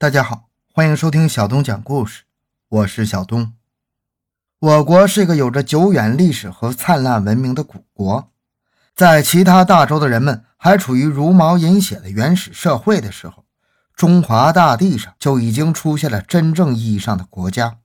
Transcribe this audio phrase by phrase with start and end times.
[0.00, 2.22] 大家好，欢迎收听小东讲故事，
[2.68, 3.54] 我是小东。
[4.60, 8.30] 我国是一个有着久远历史和灿烂文明的古国，
[8.94, 13.44] 在其他大洲的人们还处于茹毛饮血的原始社会的时候，
[13.92, 17.78] 中华大地上就已经出现了真正意义上的国家。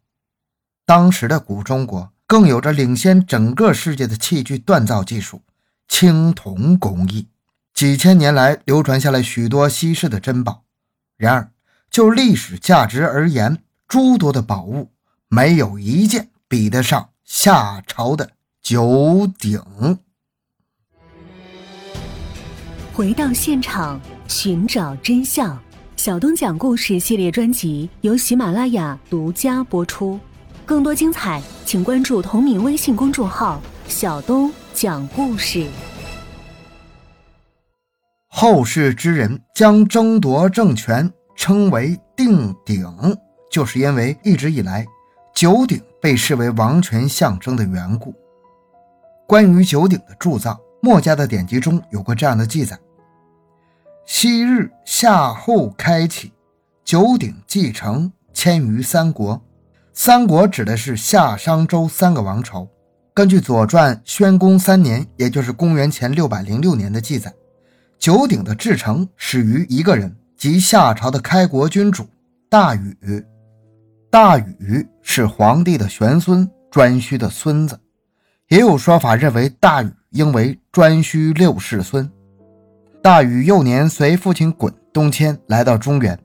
[0.86, 5.42] 当时的古中国更有着领先整个世界的器具锻造技术——
[5.90, 7.28] 青铜工艺，
[7.74, 10.64] 几千年来流传下来许多稀世的珍宝。
[11.18, 11.50] 然而，
[11.94, 13.56] 就历史价值而言，
[13.88, 14.90] 诸多的宝物
[15.28, 18.32] 没有一件比得上夏朝的
[18.64, 19.62] 九鼎。
[22.92, 25.56] 回到现场，寻找真相。
[25.96, 30.20] 小东讲故事系列专辑由喜马拉雅独家播出。
[30.66, 35.68] 更多精彩，请关注同名微信公众号“小东讲故事”。
[38.30, 41.14] 后世之人将争夺政权。
[41.36, 42.88] 称为定鼎，
[43.52, 44.86] 就是因为一直以来
[45.34, 48.14] 九鼎被视为王权象征的缘故。
[49.26, 52.78] 关于九鼎的铸造，墨家的典籍中有过这样的记载：
[54.06, 56.32] 昔日夏后开启，
[56.84, 59.42] 九鼎继承，迁于三国。
[59.94, 62.68] 三国指的是夏、商、周三个王朝。
[63.14, 67.32] 根据《左传》宣公三年，也就是公元前六百零六年的记载，
[68.00, 70.16] 九鼎的制成始于一个人。
[70.44, 72.06] 即夏朝的开国君主
[72.50, 73.26] 大禹，
[74.12, 77.80] 大禹是皇帝的玄孙颛顼的孙子，
[78.50, 82.12] 也有说法认为大禹应为颛顼六世孙。
[83.02, 86.20] 大禹幼年随父亲鲧东迁来到中原，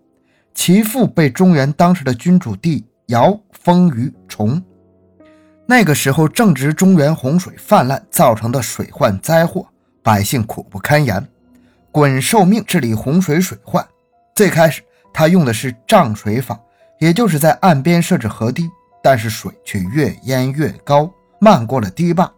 [0.53, 4.61] 其父被中原当时的君主帝尧封于崇。
[5.65, 9.65] 那个时候正值中原洪水泛滥造成的水患灾祸，
[10.03, 11.25] 百姓苦不堪言。
[11.93, 13.87] 鲧受命治理洪水水患。
[14.39, 16.56] 最开始，他用的是涨水法，
[17.00, 18.70] 也就是在岸边设置河堤，
[19.03, 22.33] 但是水却越淹越高，漫过了堤坝。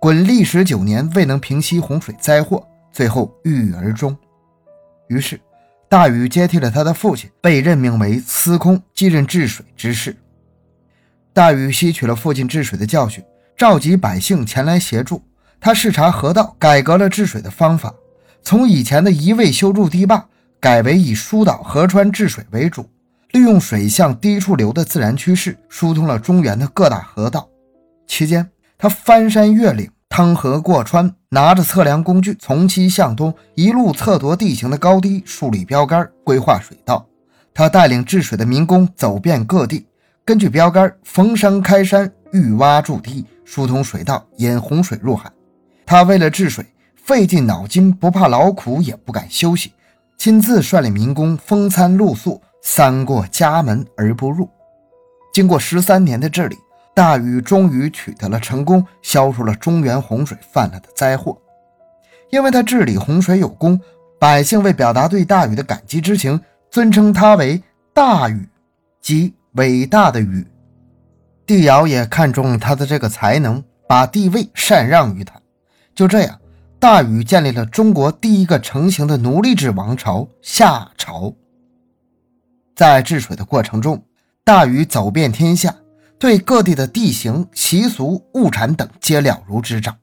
[0.00, 4.16] 鲧历时九年未能平息洪水灾祸，最后郁郁而终。
[5.08, 5.38] 于是，
[5.86, 10.16] 大禹接替了他的父亲，被任命为司空，继任治水之事。
[11.34, 13.22] 大禹吸取了父亲治水的教训，
[13.54, 15.22] 召集百姓前来协助
[15.60, 17.92] 他视察河道，改革了治水的方法，
[18.42, 20.26] 从以前的一味修筑堤坝。
[20.64, 22.88] 改为以疏导河川治水为主，
[23.32, 27.46] 利用水向低处流的自然趋势，疏通了中原的各大河道。
[28.06, 28.48] 期间，
[28.78, 37.06] 他翻山越岭，趟河过川，拿着测量工具，从西向东一路测度地形的高低，树立标杆，规划水道。
[37.52, 39.86] 他带领治水的民工走遍各地，
[40.24, 45.30] 根据标杆逢山开山，遇洼筑堤，疏通水道，引洪水入海。
[45.84, 46.64] 他为了治水，
[46.96, 49.70] 费尽脑筋，不怕劳苦，也不敢休息。
[50.16, 54.48] 亲自率领民工风餐露宿，三过家门而不入。
[55.32, 56.56] 经过十三年的治理，
[56.94, 61.36] 大禹终于取得了成功，消除了中原洪水泛滥的灾祸。
[62.30, 63.80] 因为他治理洪水有功，
[64.18, 68.48] 百姓为表达对大禹的感激之情，尊称他为大禹，
[69.02, 70.46] 即伟大的禹。
[71.46, 75.34] 帝尧也看中他的这个才能，把帝位禅让于他。
[75.94, 76.40] 就这样。
[76.84, 81.32] 大禹建立了中国第一个成型的奴隶制王朝夏朝。
[82.76, 84.04] 在治水的过程中，
[84.44, 85.74] 大禹走遍天下，
[86.18, 89.96] 对各地的地形、习俗、物产等皆了如指掌。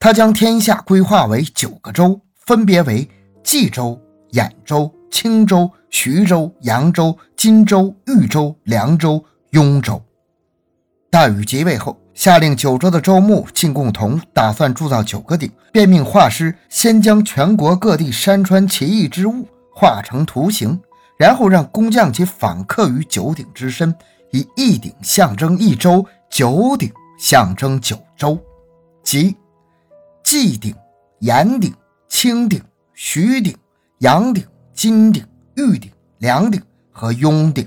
[0.00, 3.08] 他将天下规划为九个州，分别为
[3.44, 3.96] 冀州、
[4.32, 10.02] 兖州、青州、徐州、扬州、荆州、豫州、凉州、雍州。
[11.08, 11.96] 大禹即位后。
[12.16, 20.80] 下令九州的州牧进贡铜，打算铸造九个鼎，便命画师先将全国各地山川奇异之物画成图形，
[21.18, 23.94] 然后让工匠及仿刻于九鼎之身，
[24.32, 28.38] 以一鼎象征一州，九鼎象征九州，
[29.04, 29.36] 即
[30.24, 30.74] 祭鼎、
[31.18, 31.70] 延鼎、
[32.08, 32.58] 青鼎、
[32.94, 33.54] 徐鼎、
[33.98, 35.22] 阳鼎、金鼎、
[35.56, 37.64] 玉鼎、梁鼎和雍鼎。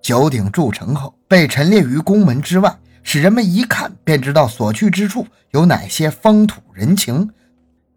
[0.00, 2.74] 九鼎铸成后，被陈列于宫门之外。
[3.02, 7.28] 使人们一看便知道所去之处有哪些风土人情。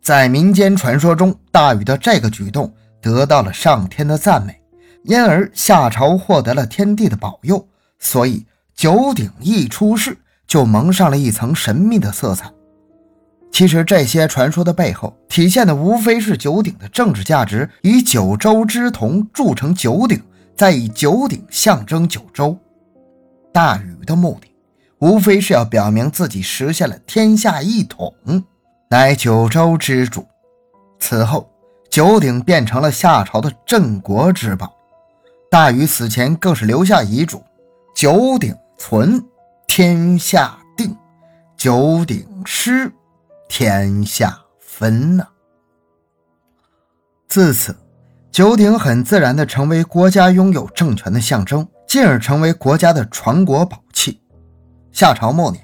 [0.01, 4.59] 在民间传说中，大禹的这个举动得到了上天的赞美，
[5.03, 7.67] 因而夏朝获得了天地的保佑。
[7.97, 12.51] 所以九鼎一出世，就蒙上了一层神秘的色彩。
[13.51, 20.21] 其实这些传说的背后，体现的无非是九鼎的政治价值：以九州之铜铸成九鼎，
[20.57, 22.55] 再以九鼎象征九州。
[23.53, 24.54] 大禹的目的。
[24.99, 28.13] 无非是要表明自己实现了天下一统，
[28.89, 30.25] 乃九州之主。
[30.99, 31.51] 此后，
[31.89, 34.73] 九鼎变成了夏朝的镇国之宝。
[35.51, 37.43] 大禹死前更是留下遗嘱
[37.95, 39.23] ：“九鼎存，
[39.67, 40.89] 天下定；
[41.55, 42.91] 九鼎失，
[43.47, 45.27] 天下分。”呐。
[47.27, 47.75] 自此，
[48.31, 53.81] 九鼎很自然地成为国家拥有政权的象征，进而成为国家的传国宝。
[54.95, 55.61] 夏朝末年，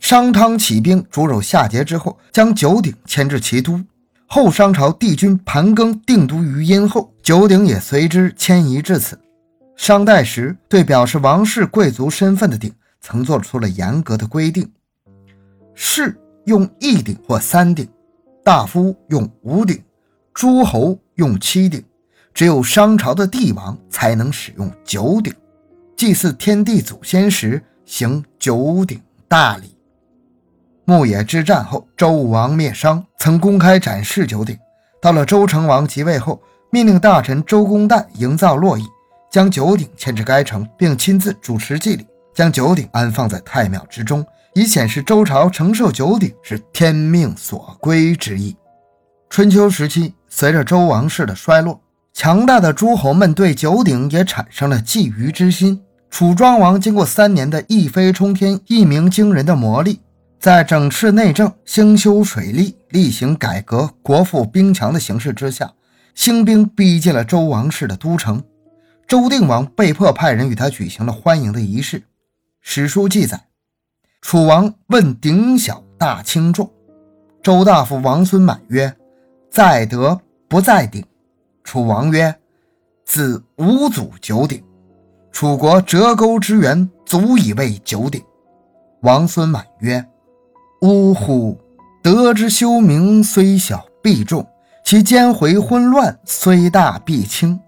[0.00, 3.78] 商汤起兵逐守夏桀之后，将九鼎迁至齐都。
[4.26, 9.20] 后商朝帝君盘庚定都于殷后，九鼎也随之迁移至此。
[9.76, 12.72] 商代时，对表示王室贵族身份的鼎，
[13.02, 14.66] 曾做出了严格的规定：
[15.74, 17.86] 士用一鼎或三鼎，
[18.42, 19.78] 大夫用五鼎。
[20.32, 21.84] 诸侯用七鼎，
[22.32, 25.30] 只有商朝的帝王才能使用九鼎。
[25.94, 29.76] 祭祀天地祖先时，行九鼎大礼。
[30.84, 34.58] 牧野之战后，周武王灭商，曾公开展示九鼎。
[35.00, 36.40] 到了周成王即位后，
[36.70, 38.84] 命令大臣周公旦营造洛邑，
[39.30, 44.24] 将九鼎迁至该城，并亲自主持祭礼，将九鼎安放在太庙之中，
[44.54, 48.56] 以显示周朝承受九鼎是天命所归之意。
[49.30, 50.14] 春秋时期。
[50.34, 51.78] 随着周王室的衰落，
[52.14, 55.78] 强大的诸侯们对九鼎也产生了觊觎之心。
[56.12, 59.98] 楚庄王经过三年的一飞冲天、一鸣惊人的磨砺，
[60.38, 65.72] 在整治内政、兴修水利、厉行改革、国富兵强的形势之下，
[66.14, 68.44] 兴兵逼近了周王室的都城。
[69.08, 72.02] 周定王被迫派人与他举行了欢迎的仪式。
[72.60, 73.46] 史书记载，
[74.20, 76.70] 楚王问鼎小大轻重，
[77.42, 78.94] 周大夫王孙满曰。
[79.50, 81.02] 在德不在鼎。
[81.64, 82.34] 楚王曰
[83.06, 84.62] ：“自五祖九鼎，
[85.32, 88.22] 楚国折钩之源，足以为九鼎。”
[89.02, 90.06] 王孙满曰
[90.82, 91.58] ：“呜呼！
[92.02, 94.44] 德之修明，虽小必重；
[94.84, 97.58] 其奸回昏乱，虽大必轻。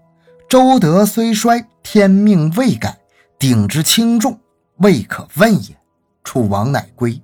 [0.47, 2.97] 周德虽衰，天命未改，
[3.39, 4.39] 鼎之轻重，
[4.77, 5.75] 未可问也。”
[6.23, 7.21] 楚王乃归。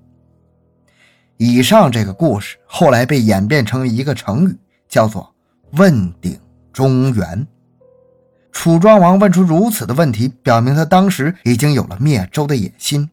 [1.37, 5.33] 以上这个故事后来被演变成一个成语，叫做
[5.73, 6.39] “问鼎
[6.71, 7.47] 中原”。
[8.51, 13.09] 楚庄王问出如此的问题，表明他当时已经有了灭周的野心。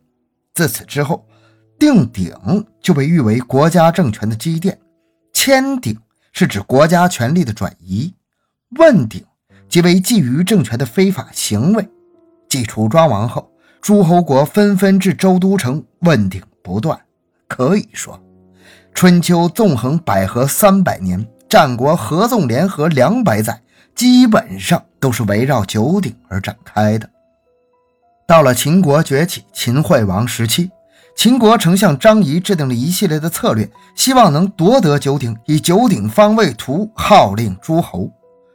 [0.55, 1.25] 自此之后，
[1.79, 2.35] 定鼎
[2.81, 4.79] 就被誉为国家政权的积淀，
[5.33, 5.97] 迁鼎
[6.33, 8.13] 是指国家权力的转移，
[8.79, 9.25] 问鼎
[9.69, 11.89] 即为觊觎政权的非法行为。
[12.49, 13.51] 继楚庄王后，
[13.81, 16.99] 诸侯国纷纷至周都城问鼎不断。
[17.47, 18.21] 可以说，
[18.93, 23.63] 春秋纵横捭阖三百年，战国合纵联合两百载，
[23.99, 27.11] 基本上都是围绕九鼎而展开的。
[28.29, 30.71] 到了秦国崛起，秦惠王时期，
[31.17, 38.09] 秦国丞相张仪制定了一系列的策略，希望能夺得九鼎，以九鼎方位图号令诸侯。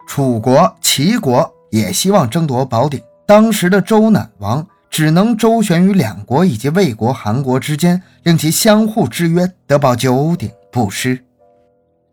[0.08, 3.02] 楚国、齐国也希望争夺宝鼎。
[3.26, 4.66] 当时的周赧王。
[4.90, 11.20] 只能周旋于两国以及魏国、韩国之间，令其相互制约，得保九鼎不失。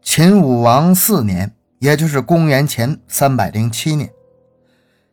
[0.00, 4.11] 秦武王四年，也就是公元前三百零七年，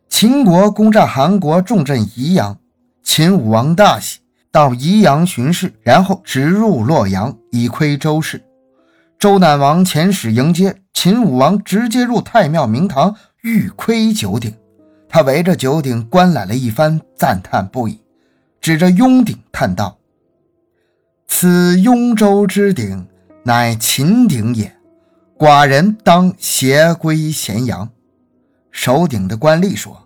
[0.06, 2.58] 秦国攻占韩国重镇宜阳，
[3.02, 4.18] 秦武王大喜，
[4.52, 8.44] 到宜阳巡视，然后直入洛阳，以窥周室。
[9.18, 14.54] 周赧王遣使迎接，秦武王直接入太庙明堂，欲窥九鼎。
[15.08, 17.98] 他围着九鼎观览了一番，赞叹不已，
[18.60, 19.96] 指着雍鼎叹道
[21.26, 23.08] ：“此雍州之鼎，
[23.42, 24.77] 乃秦鼎也。
[25.38, 27.88] 寡人当携归咸阳。”
[28.72, 29.96] 守鼎的官吏说：“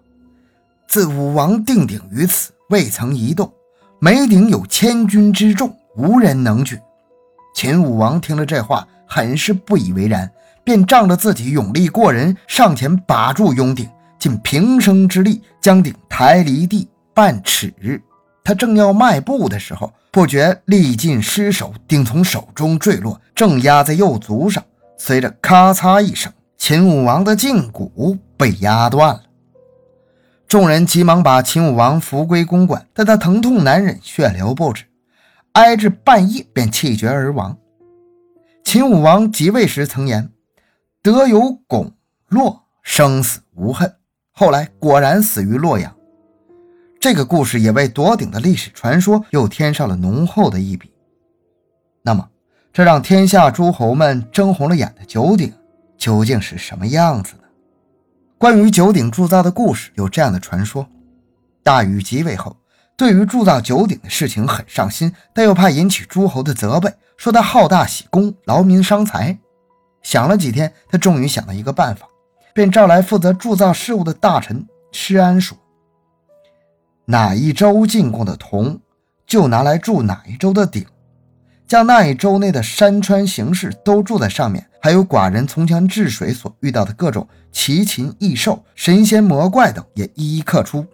[0.86, 3.50] 自武王定鼎于此，未曾移动。
[3.98, 6.78] 每鼎有千钧之重，无人能举。”
[7.56, 10.30] 秦武王听了这话，很是不以为然，
[10.64, 13.88] 便仗着自己勇力过人，上前把住雍鼎。
[14.18, 17.74] 尽平生之力将鼎抬离地半尺，
[18.44, 24.62] 他正要迈步的时候，不觉力尽失手，鼎从手中坠落，正压在右足上。
[25.04, 29.24] 随着咔嚓一声，秦武王的胫骨被压断了。
[30.46, 34.84] 众人急忙把秦武王扶归公馆，但他疼痛难忍，血流不止，
[35.54, 37.58] 挨至半夜便气绝而亡。
[38.62, 40.30] 秦武王即位时曾言
[41.02, 41.92] ：“德有拱
[42.28, 43.92] 洛，生死无恨。”
[44.30, 45.92] 后来果然死于洛阳，
[47.00, 50.92] 这个故事也为夺鼎的历史传说又添上了浓厚的一笔。
[52.02, 52.28] 那么，
[52.72, 55.52] 这让天下诸侯们睁红了眼的九鼎
[55.98, 57.42] 究竟是什么样子呢？
[58.38, 60.86] 关于九鼎铸造的故事有这样的传说：
[61.62, 62.56] 大禹即位后，
[62.96, 69.38] 对于铸造九鼎的事情很上心，但又怕引起诸侯的责备，说他好大喜功，劳民伤财。
[70.02, 72.08] 想了几天，他终于想到一个办法。
[72.54, 75.56] 便召来负责铸造事务的大臣，施安说
[77.04, 78.80] ：“哪一州进贡的铜，
[79.26, 80.84] 就拿来铸哪一州的鼎，
[81.66, 90.86] 将那一州内的山川形势都铸在上面，还有寡人从前治水所遇到的各种奇禽异兽、神仙魔怪等，也一一刻出。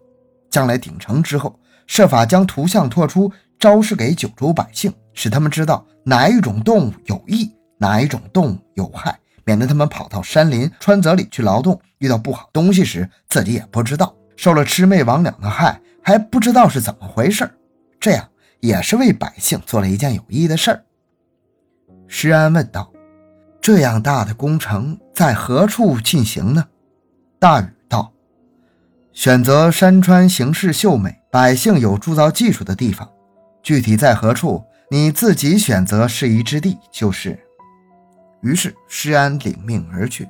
[0.51, 17.51] 将来鼎成之后，设法将图像拓出，昭示给九州百姓，使他们知道哪一种动物有益，哪一种动物有害。”免得他们跑到山林川泽里去劳动，遇到不好东西时自己也不知道，受了魑魅魍魉的害，还不知道是怎么回事。
[17.99, 18.29] 这样
[18.61, 20.85] 也是为百姓做了一件有益的事儿。
[22.07, 22.93] 施安问道
[23.61, 26.65] ：“这样大的工程在何处进行呢？”
[27.39, 28.13] 大禹道
[29.13, 33.09] ：“选择山川形势秀美、百姓有铸造技术的地方，
[33.63, 37.39] 具体在何处，你自己选择适宜之地就是。”
[38.43, 40.29] 于是施安领命而去。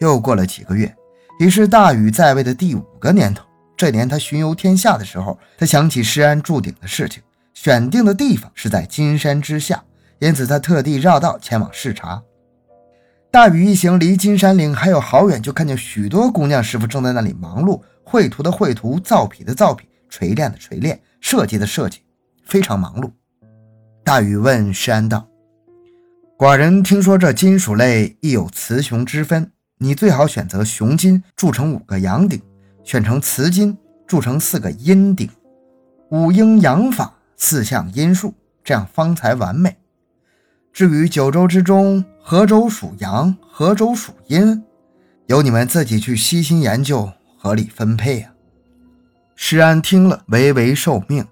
[0.00, 0.94] 又过了几个月，
[1.38, 3.44] 已是大禹在位的第五个年头。
[3.76, 7.22] 这年他巡游天下的时候，他想起施安铸鼎的事情，
[7.60, 9.82] 选定的地方是在金山之下，
[10.20, 12.22] 因此他特地绕道前往视察。
[13.32, 21.98] 大禹一行离金山岭还有好远，就看见许多工匠师傅正在那里忙碌，绘图的绘图，造坯的造坯，锤炼的锤炼，设计的设计，
[22.44, 23.10] 非常忙碌。
[24.04, 25.26] 大禹问施安道。
[26.38, 32.40] 寡人听说这金属类亦有雌雄之分，你最好选择雄金铸成五个阳鼎，
[32.84, 35.28] 选成雌金铸成四个阴鼎，
[36.12, 39.76] 五阴阳法，四象阴数，这样方才完美。
[40.72, 44.64] 至于九州之中，何州属阳，何州属阴，
[45.26, 48.32] 由你们自己去悉心研究，合理分配啊。
[49.36, 51.24] 施安听了，唯唯受命。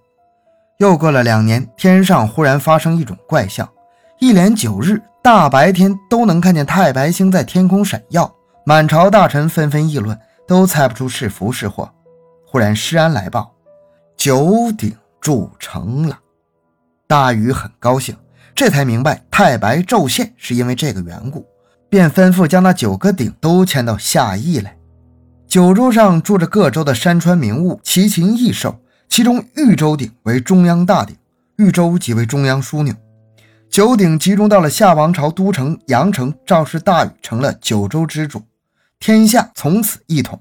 [0.79, 3.69] 又过了两年，天上忽然发生一种怪象。
[4.21, 8.33] 一连九日，大白天都能看见太白星在天空闪耀，
[8.65, 11.93] 满朝大臣纷纷议论，都猜不出是福是祸。
[12.47, 13.53] 忽然施安来报，
[14.17, 14.97] 九鼎
[15.27, 16.17] 铸成了。
[17.09, 18.17] 大禹很高兴，
[18.55, 21.45] 这才明白太白昼现是因为这个缘故，
[21.89, 24.79] 便吩咐将那九个鼎都迁到下邑来。
[25.49, 28.79] 九州上住着各州的山川名物、奇禽异兽，
[29.09, 31.17] 其中豫州鼎为中央大鼎，
[31.57, 32.95] 豫州即为中央枢纽。
[33.69, 38.41] 九鼎集中到了夏王朝都城阳城，赵氏大禹成了九州之主，
[39.01, 40.41] 天下从此一统。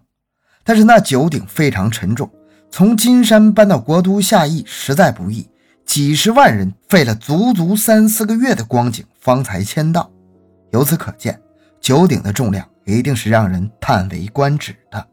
[0.63, 2.29] 但是那九鼎非常沉重，
[2.69, 5.49] 从金山搬到国都夏邑实在不易，
[5.85, 10.11] 几十万人费了足足三四个月的光景方才迁到。
[10.71, 11.39] 由此可见，
[11.79, 15.07] 九鼎的重量一定是让人叹为观止的。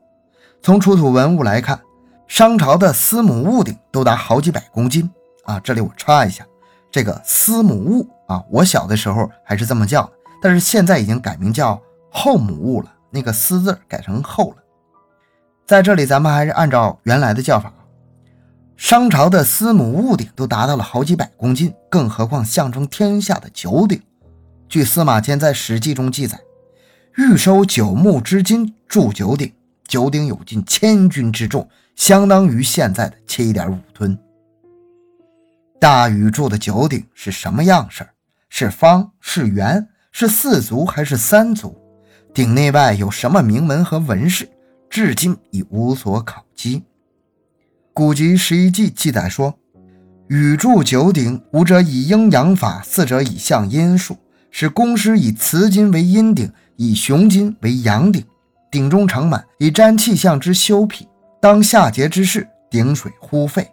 [0.61, 1.81] 从出土文物来看，
[2.27, 5.09] 商朝的司母戊鼎都达好几百公斤
[5.45, 5.61] 啊！
[5.61, 6.45] 这里我插一下。
[6.91, 11.81] 这个司母戊啊，我小的时候还是这么叫的，但是现在已经改名叫
[12.11, 12.93] 后母戊了。
[13.11, 14.62] 那个“司”字改成“后”了。
[15.67, 17.73] 在这里，咱们还是按照原来的叫法。
[18.77, 24.01] 商朝的司母戊鼎都达到了好几百公斤，更何况象征天下的九鼎。
[24.69, 26.41] 据司马迁在《史记》中记载，
[27.17, 29.53] 欲收九牧之金铸九鼎，
[29.87, 34.19] 九鼎有近千钧之重，相当于现在的七点五吨。
[35.79, 38.09] 大禹铸的九鼎是什么样式？
[38.49, 39.87] 是方是圆？
[40.11, 41.79] 是四足还是三足？
[42.35, 44.49] 鼎内外有什么铭文和纹饰？
[44.93, 46.83] 至今已无所考稽。
[47.95, 49.55] 古籍《十一记》记载说
[50.29, 54.19] ：“禹铸九鼎，五者以阴阳法，四者以象阴数，
[54.51, 58.23] 使公师以雌金为阴鼎，以雄金为阳鼎。
[58.71, 61.09] 鼎中盛满，以沾气象之修脾。
[61.41, 63.67] 当夏桀之事，鼎水忽沸，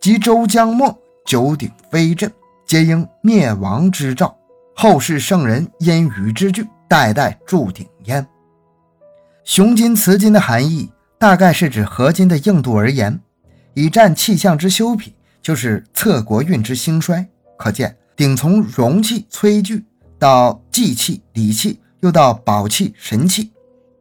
[0.00, 2.32] 及周将末。”九鼎飞震，
[2.66, 4.34] 皆应灭亡之兆。
[4.74, 8.26] 后世圣人因禹之句，代代铸鼎焉。
[9.44, 13.20] 雄金、雌金的含义，大概是指合金的硬度而言。
[13.74, 17.26] 以战气象之修脾，就是测国运之兴衰。
[17.58, 19.84] 可见鼎从容器、炊具
[20.18, 23.50] 到祭器、礼器，又到宝器、神器，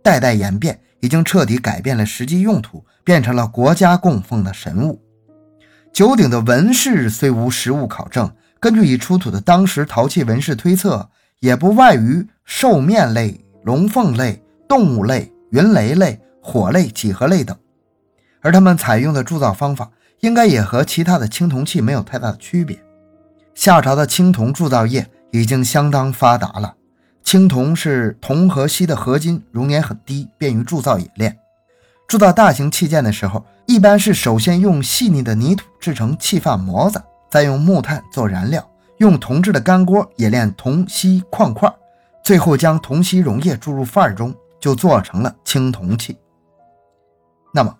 [0.03, 5.01] 代代演变，已经彻底改变了实际用途，变成了国家供奉的神物。
[5.91, 17.55] 九鼎的纹饰虽无实物考证，根据已出土的当时陶器纹饰推测，也不外于兽面类、龙凤类、动物类、云雷类、火类、几何类等。
[18.41, 19.91] 而他们采用的铸造方法，
[20.21, 22.77] 应该也和其他的青铜器没有太大的区别。
[23.53, 26.75] 夏朝的青铜铸造业已经相当发达了。
[27.23, 31.37] 青铜是铜和锡的合金，熔点很低，便于铸造冶炼。
[32.07, 38.67] 铸造大型器件的时候，一般是首先用细腻的泥土制成器范模子，再用木炭做燃料，
[38.97, 41.71] 用铜制的干锅冶炼铜锡矿块，
[42.23, 46.15] 最后将铜锡溶液注入范儿中，就做成了青铜器。
[47.53, 47.77] 那么，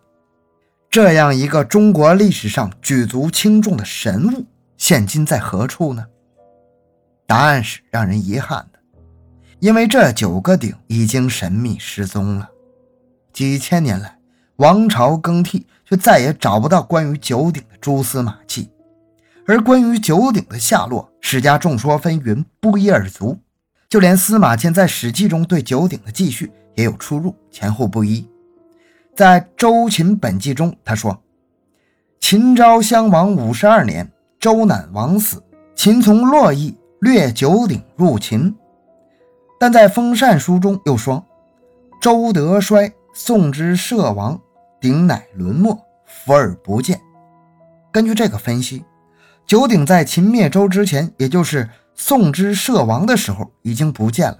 [0.90, 4.46] 这样一个中国历史上举足轻重的神物，
[4.76, 6.06] 现今在何处呢？
[7.26, 8.80] 答案是让人遗憾的，
[9.60, 12.50] 因为这九个鼎已经神秘失踪了。
[13.32, 14.20] 几千年来，
[14.58, 18.70] 王朝更替，却再也找不到关于九鼎的蛛丝马迹。
[19.48, 23.40] 而关于九鼎的下落，史家众说纷纭，不一而足。
[23.88, 28.28] 就连司马迁在《史记》中对九鼎的记叙也有出入，前后不一。
[29.16, 31.22] 在《周秦本纪》中，他说
[32.20, 35.44] ：“秦昭襄王五十二年，周赧王死，
[35.76, 38.56] 秦从洛邑。”略九鼎入秦，
[39.60, 41.26] 但在封禅书中又说
[42.00, 44.40] ：“周德衰，宋之社亡，
[44.80, 45.76] 鼎乃沦没，
[46.06, 47.02] 伏而不见。”
[47.92, 48.86] 根据这个分析，
[49.48, 54.38] 九鼎在秦灭周之前，也就是宋之社亡的时候已经不见了。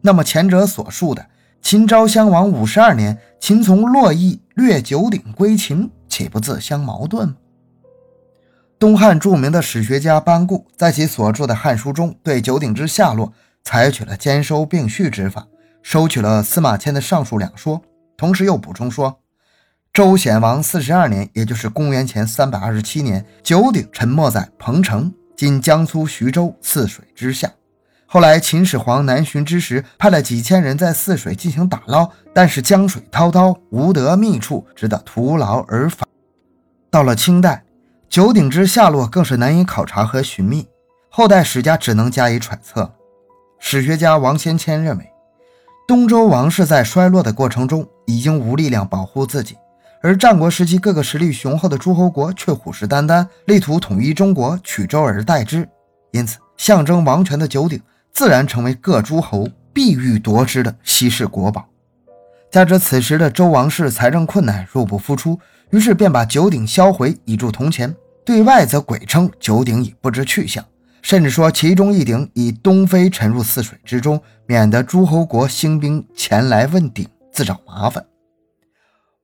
[0.00, 1.26] 那么前者所述的
[1.62, 7.36] 秦昭襄王五十二年，秦从洛邑掠九鼎归秦，岂不自相矛盾吗？
[8.78, 15.46] 东汉著名的史学家班固在其所著的《汉书》中，对九鼎之下落采取了兼收并蓄之法，
[15.82, 17.82] 收取了司马迁的上述两说，
[18.16, 19.20] 同时又补充说，
[19.92, 27.52] 周显王四十二年，也就是公元前三百二十七年，九鼎沉没在彭城（今江苏徐州）泗水之下。
[28.12, 36.08] 后来秦始皇南巡之时，派了几千人在泗水进行打捞，但是江水滔滔，无得觅处，只得徒劳而返。
[36.90, 37.62] 到了清代。
[38.08, 40.66] 九鼎之下落更是难以考察和寻觅，
[41.08, 42.92] 后代史家只能加以揣测。
[43.60, 45.08] 史学家王先谦认为，
[45.86, 49.56] 东周王室在衰落的过程中已经无力量保护自己，
[50.02, 55.68] 而战国时期各个实力雄厚的诸侯国却虎视眈眈，力图统一中国，取周而代之。
[56.10, 57.80] 因此，象征王权的九鼎
[58.12, 61.66] 自然成为各诸侯必欲夺之的稀世国宝。
[62.50, 65.38] 加之此时的周王室财政困难，入不敷出。
[65.70, 67.94] 于是便把九鼎销毁，以铸铜钱。
[68.24, 70.64] 对外则鬼称九鼎已不知去向，
[71.00, 78.04] 甚至说其中一鼎已东飞沉入泗水之中，免得诸侯国兴兵前来问鼎，自找麻烦。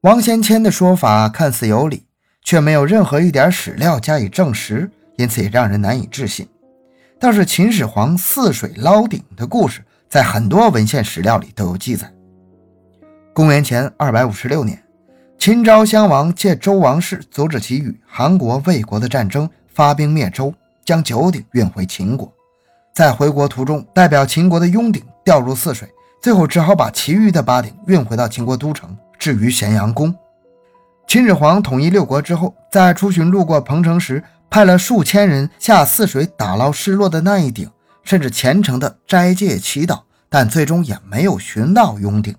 [0.03, 2.07] 王先谦的说法看似有理，
[2.45, 6.49] 却没有任何一点史料加以证实，因此也让人难以置信。
[7.19, 12.13] 倒是秦始皇泗水捞鼎的故事，在很多文献史料里都有记载。
[13.33, 14.83] 公元前二百五十六年。
[15.39, 20.53] 秦昭襄王借周王室阻止其与韩国、魏国的战争，发兵灭周，
[20.85, 22.31] 将九鼎运回秦国。
[22.95, 25.89] 在回国途中，代表秦国的雍鼎掉入泗水，
[26.23, 30.15] 最后只好把其余的八鼎运回到秦国都城，置于咸阳宫。
[31.07, 34.23] 秦始皇统一六国之后，在出巡路过彭城时，
[34.57, 37.71] 派了数千人下泗水打捞失落的那一鼎，
[38.03, 42.35] 甚至虔诚的斋戒祈祷，但最终也没有寻到雍鼎。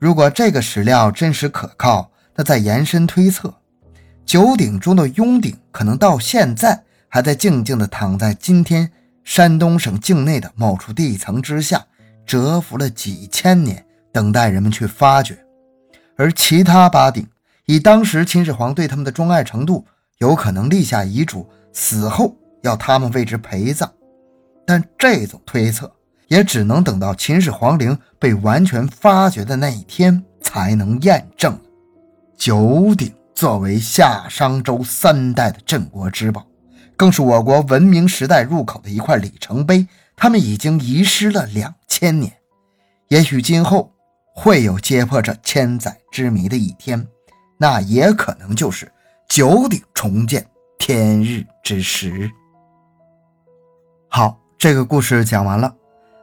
[0.00, 3.54] 如果这个史料真实可靠，那再延伸推测，
[4.26, 8.90] 九鼎中的雍鼎可能到现在还在静静地躺在今天
[9.22, 11.86] 山东省境内的某处地层之下，
[12.26, 15.38] 蛰伏了几千年，等待人们去发掘。
[16.16, 17.24] 而其他八鼎，
[17.66, 19.86] 以当时秦始皇对他们的钟爱程度，
[20.22, 22.32] 有可能立下遗嘱，死后
[22.62, 23.92] 要他们为之陪葬。
[24.64, 25.92] 但这种推测。
[26.28, 31.60] 也只能等到秦始皇陵被完全发掘的那一天才能验证。
[32.38, 36.46] 九鼎作为夏商周三代的镇国之宝，
[36.96, 39.86] 更是我国文明时代入口的一块里程碑。
[40.16, 42.32] 他们已经遗失了两千年，
[43.08, 43.92] 也许今后
[44.34, 47.06] 会有揭破这千载之谜的一天，
[47.58, 48.90] 那也可能就是
[49.34, 52.30] 九鼎重见天日之时。
[54.10, 55.74] 好，这个故事讲完了。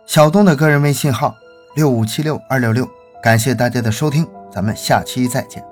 [0.06, 1.34] 小东的个人微信号
[1.76, 2.88] 六五七六二六六，
[3.24, 5.69] 感谢大家的收听，咱们下期再见。